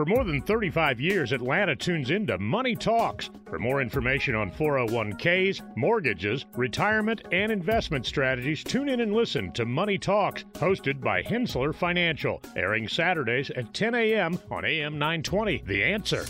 [0.00, 3.28] For more than 35 years, Atlanta tunes into Money Talks.
[3.50, 9.66] For more information on 401ks, mortgages, retirement, and investment strategies, tune in and listen to
[9.66, 14.38] Money Talks, hosted by Henssler Financial, airing Saturdays at 10 a.m.
[14.50, 15.64] on AM 920.
[15.66, 16.24] The answer.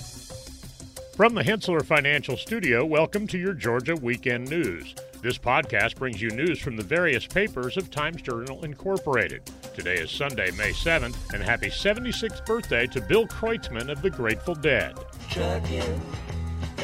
[1.15, 4.97] From the Henssler Financial Studio, welcome to your Georgia Weekend News.
[5.23, 9.49] This podcast brings you news from the various papers of Times Journal Incorporated.
[9.75, 14.55] Today is Sunday, May 7th, and happy 76th birthday to Bill Kreutzmann of the Grateful
[14.55, 14.99] Dead.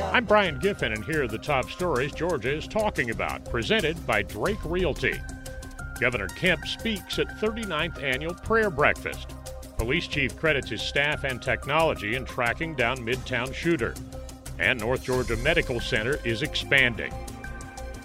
[0.05, 4.23] I'm Brian Giffen, and here are the top stories Georgia is talking about, presented by
[4.23, 5.20] Drake Realty.
[6.01, 9.34] Governor Kemp speaks at 39th Annual Prayer Breakfast.
[9.78, 13.95] Police Chief credits his staff and technology in tracking down Midtown shooter.
[14.59, 17.12] And North Georgia Medical Center is expanding.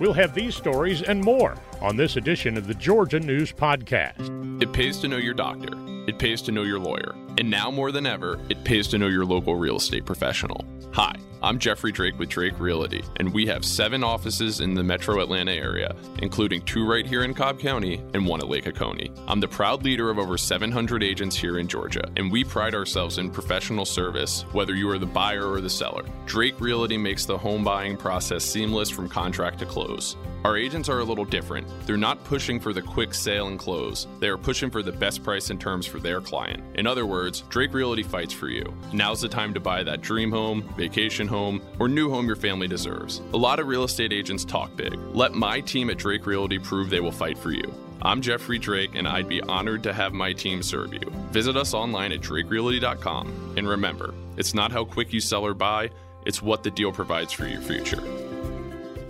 [0.02, 4.60] We'll have these stories and more on this edition of the Georgia News Podcast.
[4.60, 5.78] It pays to know your doctor.
[6.08, 7.14] It pays to know your lawyer.
[7.42, 10.64] And now more than ever, it pays to know your local real estate professional.
[10.92, 15.20] Hi, I'm Jeffrey Drake with Drake Realty, and we have seven offices in the metro
[15.20, 19.12] Atlanta area, including two right here in Cobb County and one at Lake Oconee.
[19.28, 23.18] I'm the proud leader of over 700 agents here in Georgia, and we pride ourselves
[23.18, 26.06] in professional service, whether you are the buyer or the seller.
[26.28, 30.16] Drake Realty makes the home buying process seamless from contract to close.
[30.44, 31.68] Our agents are a little different.
[31.86, 34.08] They're not pushing for the quick sale and close.
[34.20, 36.64] They are pushing for the best price and terms for their client.
[36.80, 38.74] In other words, Drake Realty fights for you.
[38.92, 42.68] Now's the time to buy that dream home, vacation home, or new home your family
[42.68, 43.22] deserves.
[43.34, 44.94] A lot of real estate agents talk big.
[45.14, 47.74] Let my team at Drake Realty prove they will fight for you.
[48.02, 51.10] I'm Jeffrey Drake, and I'd be honored to have my team serve you.
[51.32, 53.54] Visit us online at drakerealty.com.
[53.58, 55.92] And remember, it's not how quick you sell or buy,
[56.26, 58.02] it's what the deal provides for your future.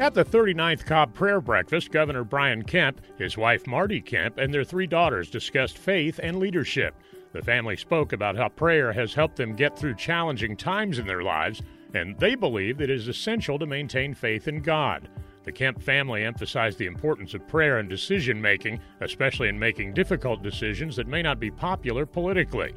[0.02, 4.64] At the 39th Cobb Prayer Breakfast, Governor Brian Kemp, his wife Marty Kemp, and their
[4.64, 6.96] three daughters discussed faith and leadership.
[7.34, 11.24] The family spoke about how prayer has helped them get through challenging times in their
[11.24, 11.62] lives,
[11.94, 15.10] and they believe it is essential to maintain faith in God.
[15.44, 20.44] The Kemp family emphasized the importance of prayer and decision making, especially in making difficult
[20.44, 22.74] decisions that may not be popular politically.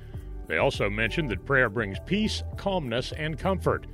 [0.47, 3.87] They also mentioned that prayer brings peace, calmness, and comfort.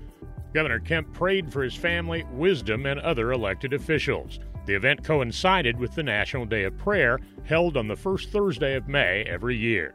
[0.53, 4.41] Governor Kemp prayed for his family, wisdom, and other elected officials.
[4.67, 8.89] The event coincided with the National Day of Prayer, held on the first Thursday of
[8.89, 9.95] May every year.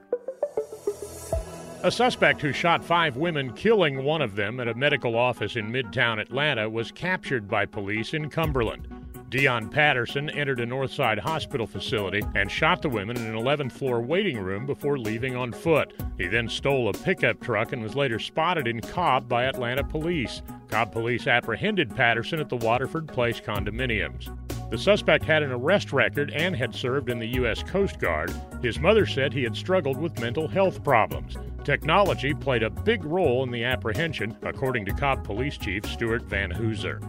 [1.86, 5.72] A suspect who shot five women, killing one of them at a medical office in
[5.72, 8.88] Midtown Atlanta, was captured by police in Cumberland.
[9.30, 14.02] Deion Patterson entered a Northside hospital facility and shot the women in an 11th floor
[14.02, 15.94] waiting room before leaving on foot.
[16.18, 20.42] He then stole a pickup truck and was later spotted in Cobb by Atlanta police.
[20.70, 24.36] Cobb police apprehended Patterson at the Waterford Place condominiums.
[24.72, 27.62] The suspect had an arrest record and had served in the U.S.
[27.62, 28.34] Coast Guard.
[28.64, 31.38] His mother said he had struggled with mental health problems.
[31.66, 37.02] Technology played a big role in the apprehension, according to Cobb Police Chief Stuart VanHoozer.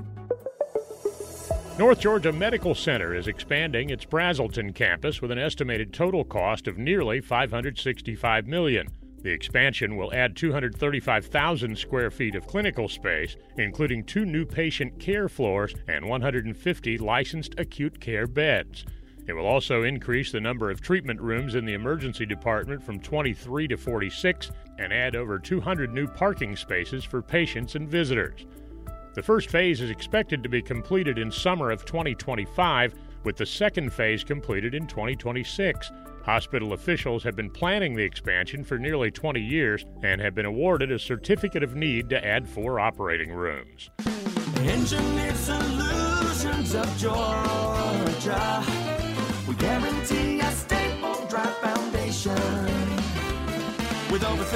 [1.78, 6.78] North Georgia Medical Center is expanding its Braselton campus with an estimated total cost of
[6.78, 8.86] nearly 565 million.
[9.20, 15.28] The expansion will add 235,000 square feet of clinical space, including two new patient care
[15.28, 18.86] floors and 150 licensed acute care beds.
[19.26, 23.68] It will also increase the number of treatment rooms in the emergency department from 23
[23.68, 28.46] to 46 and add over 200 new parking spaces for patients and visitors.
[29.14, 32.94] The first phase is expected to be completed in summer of 2025,
[33.24, 35.90] with the second phase completed in 2026.
[36.22, 40.92] Hospital officials have been planning the expansion for nearly 20 years and have been awarded
[40.92, 43.90] a certificate of need to add four operating rooms.
[44.58, 48.85] Engineered Solutions of Georgia.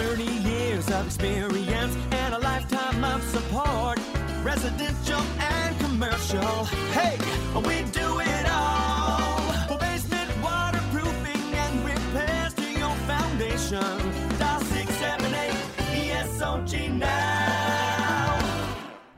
[0.00, 3.98] 30 years of experience and a lifetime of support,
[4.42, 6.64] residential and commercial.
[6.96, 7.18] Hey,
[7.54, 8.39] we do it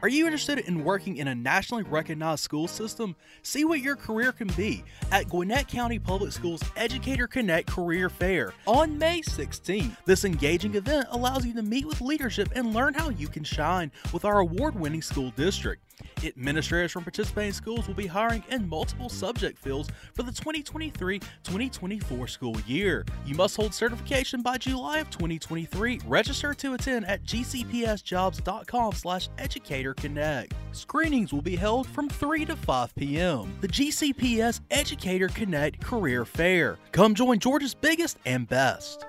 [0.03, 3.15] Are you interested in working in a nationally recognized school system?
[3.43, 4.83] See what your career can be
[5.13, 9.97] at Gwinnett County Public Schools Educator Connect Career Fair on May 16th.
[10.05, 13.93] This engaging event allows you to meet with leadership and learn how you can shine
[14.13, 15.85] with our award winning school district.
[16.25, 22.57] Administrators from participating schools will be hiring in multiple subject fields for the 2023-2024 school
[22.67, 23.05] year.
[23.27, 26.01] You must hold certification by July of 2023.
[26.07, 30.55] Register to attend at gcpsjobs.com slash educator connect.
[30.73, 33.53] Screenings will be held from 3 to 5 p.m.
[33.61, 36.79] The GCPS Educator Connect Career Fair.
[36.93, 39.07] Come join Georgia's biggest and best.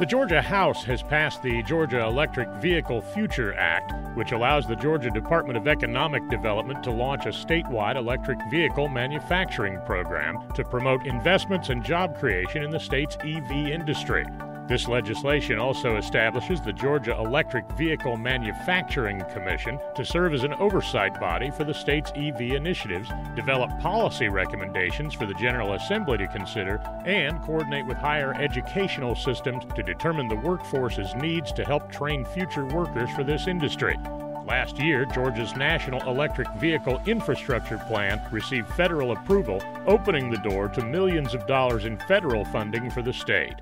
[0.00, 5.10] The Georgia House has passed the Georgia Electric Vehicle Future Act, which allows the Georgia
[5.10, 11.68] Department of Economic Development to launch a statewide electric vehicle manufacturing program to promote investments
[11.68, 14.24] and job creation in the state's EV industry.
[14.70, 21.18] This legislation also establishes the Georgia Electric Vehicle Manufacturing Commission to serve as an oversight
[21.18, 26.80] body for the state's EV initiatives, develop policy recommendations for the General Assembly to consider,
[27.04, 32.66] and coordinate with higher educational systems to determine the workforce's needs to help train future
[32.66, 33.98] workers for this industry.
[34.46, 40.84] Last year, Georgia's National Electric Vehicle Infrastructure Plan received federal approval, opening the door to
[40.84, 43.54] millions of dollars in federal funding for the state.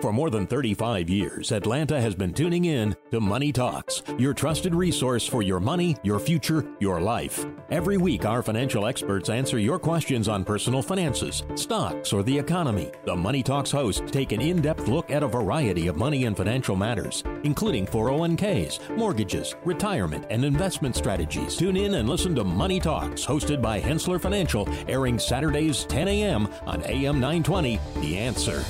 [0.01, 4.73] For more than 35 years, Atlanta has been tuning in to Money Talks, your trusted
[4.73, 7.45] resource for your money, your future, your life.
[7.71, 12.93] Every week, our financial experts answer your questions on personal finances, stocks, or the economy.
[13.07, 16.37] The Money Talks hosts take an in depth look at a variety of money and
[16.37, 21.57] financial matters, including 401ks, mortgages, retirement, and investment strategies.
[21.57, 26.49] Tune in and listen to Money Talks, hosted by Henssler Financial, airing Saturdays 10 a.m.
[26.67, 27.81] on AM 920.
[27.97, 28.65] The Answer.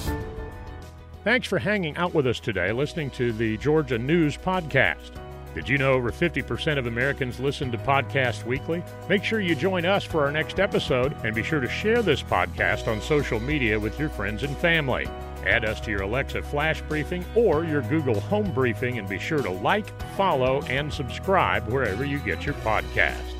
[1.25, 5.11] Thanks for hanging out with us today, listening to the Georgia News Podcast.
[5.55, 8.83] Did you know over 50% of Americans listen to podcasts weekly?
[9.09, 12.23] Make sure you join us for our next episode and be sure to share this
[12.23, 15.09] podcast on social media with your friends and family.
[15.45, 19.43] Add us to your Alexa Flash Briefing or your Google Home Briefing and be sure
[19.43, 23.38] to like, follow, and subscribe wherever you get your podcasts.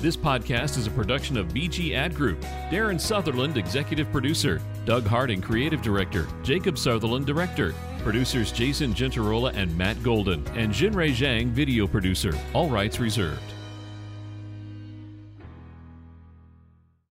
[0.00, 2.40] This podcast is a production of BG Ad Group.
[2.70, 4.62] Darren Sutherland, executive producer.
[4.86, 6.26] Doug Harding, creative director.
[6.42, 7.74] Jacob Sutherland, director.
[7.98, 10.42] Producers Jason Gentarola and Matt Golden.
[10.54, 12.32] And Jinrei Zhang, video producer.
[12.54, 13.42] All rights reserved.